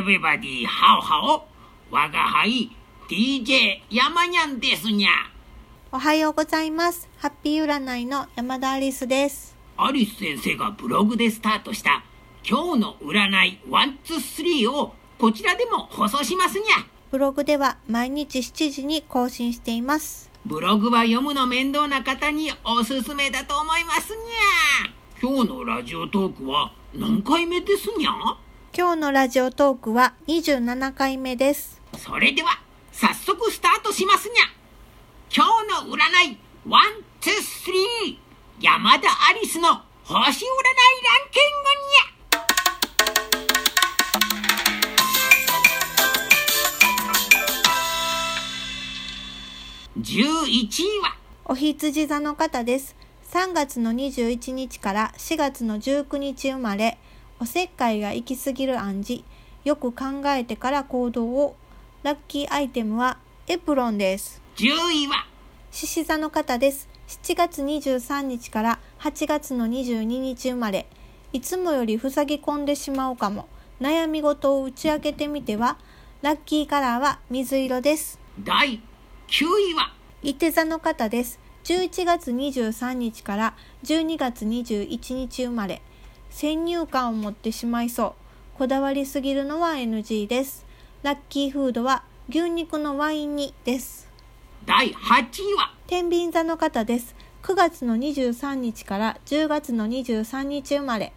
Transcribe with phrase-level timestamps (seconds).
[0.00, 1.42] everybody, how how?
[1.90, 2.70] 我が輩
[3.06, 5.10] DJ 山にゃんですにゃ。
[5.92, 7.06] おはようございます。
[7.18, 9.54] ハッピー占いの山田アリスです。
[9.76, 12.02] アリス先生がブログでスタートした
[12.48, 16.86] 今日の占い123をこちらでも放送しますにゃ。
[17.10, 20.30] ブログでは毎日7時に更新しています。
[20.46, 24.90] ブログは読むの面倒な方におすすめだと思いますにゃ。
[25.20, 28.38] 今日のラジオトークは何回目ですにゃ？
[28.80, 31.82] 今日のラジオトークは27回目です。
[31.98, 32.62] それでは
[32.92, 34.44] 早速スタートしますにゃ。
[35.30, 35.98] 今日の占
[36.32, 38.16] い123
[38.58, 41.44] 山田アリスの星占いランキン
[49.92, 50.48] グにゃ。
[50.56, 52.96] 11位はお羊座の方です。
[53.30, 56.98] 3月の21日から4月の19日生まれ、
[57.42, 59.24] おせっかいが行き過ぎる暗示、
[59.64, 61.56] よく考えてから行動を。
[62.02, 64.42] ラッキーアイテムはエプロンです。
[64.56, 64.66] 10
[65.04, 65.26] 位は
[65.70, 66.86] 獅子座の方です。
[67.08, 70.86] 7月23日から8月の22日生まれ。
[71.32, 73.48] いつもより塞ぎ込んでしまうかも。
[73.80, 75.78] 悩み事を打ち明けてみては。
[76.20, 78.20] ラッキーカラーは水色です。
[78.38, 78.82] 第
[79.28, 81.40] 9位は伊手座の方です。
[81.64, 85.80] 11月23日から12月21日生まれ。
[86.30, 88.58] 先入観を持ってしまいそう。
[88.58, 90.64] こだわりすぎるのは NG です。
[91.02, 94.08] ラッキーフードは牛肉のワイン煮です。
[94.64, 95.74] 第8位は？
[95.86, 97.14] 天秤座の方です。
[97.42, 101.12] 9月の23日から10月の23日生まれ。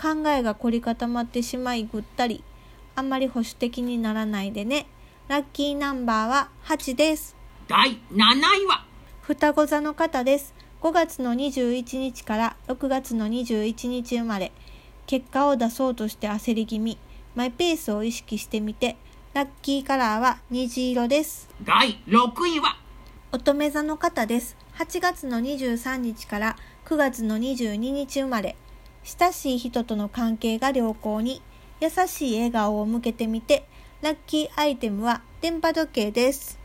[0.00, 2.42] 考えが凝り固まってしまいぐったり。
[2.96, 4.86] あんまり保守的にならないでね。
[5.28, 7.36] ラッキーナンバーは8です。
[7.68, 8.84] 第7位は？
[9.20, 10.54] 双子座の方です。
[10.80, 14.52] 5月の21日から6月の21日生まれ。
[15.08, 16.98] 結果を出そうとして焦り気味。
[17.34, 18.96] マイペースを意識してみて。
[19.34, 21.48] ラッキーカラーは虹色です。
[21.64, 22.76] 第6位は？
[23.32, 24.56] 乙女座の方です。
[24.76, 28.54] 8月の23日から9月の22日生まれ。
[29.02, 31.42] 親しい人との関係が良好に、
[31.80, 33.66] 優しい笑顔を向けてみて、
[34.00, 36.56] ラッキーアイテムは電波時計です。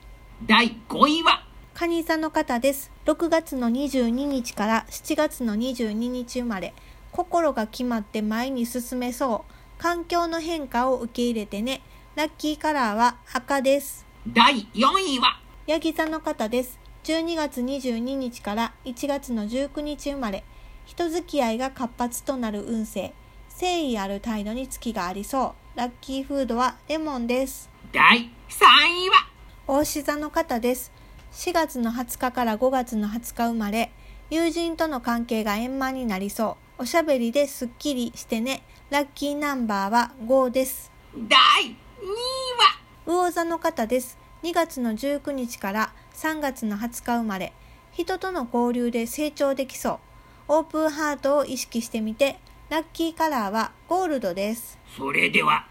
[0.45, 1.47] 第5位は？
[1.75, 2.91] 蟹座の方です。
[3.07, 6.75] 6月の22日から7月の22日生まれ。
[7.11, 9.53] 心が決まって前に進めそう。
[9.81, 11.81] 環境の変化を受け入れてね。
[12.15, 14.05] ラッキーカラーは赤です。
[14.27, 15.39] 第4位は？
[15.65, 16.77] ヤギ座の方です。
[17.05, 20.43] 12月22日から1月の19日生まれ。
[20.85, 23.13] 人付き合いが活発となる運勢。
[23.49, 25.77] 誠意ある態度に月がありそう。
[25.79, 27.67] ラッキーフードはレモンです。
[27.91, 28.63] 第3
[29.05, 29.27] 位は？
[29.65, 30.91] 大志座の方です。
[31.33, 33.91] 4月の20日から5月の20日生まれ。
[34.29, 36.83] 友人との関係が円満になりそう。
[36.83, 38.61] おしゃべりですっきりしてね。
[38.91, 40.91] ラッキーナンバーは5です。
[41.15, 41.73] 第2位
[43.07, 43.23] は？
[43.25, 44.19] 魚座の方です。
[44.43, 47.51] 2月の19日から3月の20日生まれ。
[47.93, 49.99] 人との交流で成長できそう。
[50.49, 52.37] オープンハートを意識してみて、
[52.69, 54.77] ラッキーカラーはゴールドです。
[54.95, 55.65] それでは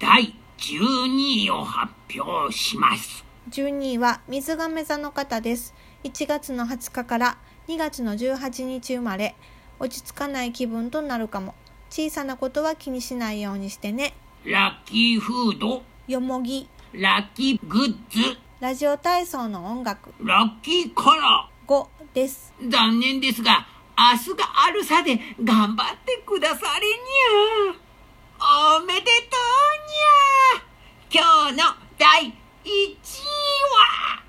[0.00, 5.74] 第12位を発表します12位は水亀座の方です。
[6.04, 7.38] 1月の20日から
[7.68, 9.34] 2月の18日生まれ。
[9.78, 11.54] 落ち着かない気分となるかも。
[11.90, 14.14] 小さなことは気にしないようにしてね。
[14.44, 22.52] ラッキーフードよもぎ、ラッキーグッズラジオ体操の音楽ラッキーカラ5です。
[22.60, 23.66] ー残念ですが
[23.96, 29.10] 明日があるさで頑張ってくださりにゃおめでとう
[31.12, 31.64] にゃ今日の
[31.98, 32.94] 第1位
[33.70, 34.24] は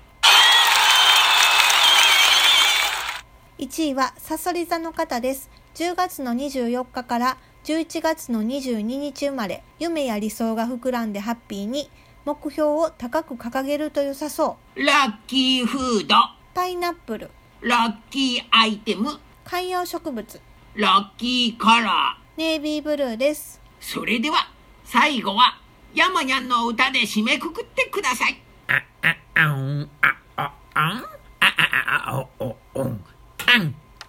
[3.76, 5.50] 1位はサソリ座の方です。
[5.74, 11.90] 10月の24日から11月の22日生まれ、夢や理想が膨らんでハッピーに、
[12.24, 14.82] 目標を高く掲げると良さそう。
[14.82, 16.14] ラッキーフード
[16.54, 19.10] パイナップル、ラッキーアイテム
[19.44, 20.40] 観葉植物、
[20.74, 23.60] ラッキーカラーネイビーブルーです。
[23.78, 24.48] それでは
[24.84, 25.60] 最後は
[25.94, 31.04] 山にゃんの歌で締めくくってくださいあ、あ、あん、あ、あ、あん、あ、
[31.40, 33.05] あ、あ、お、お、おん、あ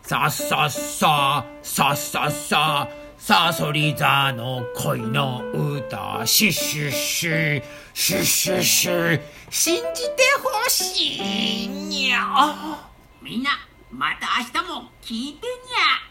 [0.08, 0.32] さっ。
[0.32, 7.64] さっささっ、さっさ、さそり座の恋の歌、シュシュシュ、
[7.94, 12.88] シュシュシュ、信じてほしいにゃ。
[13.22, 13.50] みんな
[13.92, 16.07] また明日も聞いてにゃ